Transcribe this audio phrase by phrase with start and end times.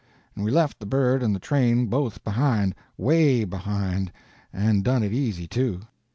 [0.35, 4.11] And we left the bird and the train both behind, 'way behind,
[4.51, 5.81] and done it easy, too.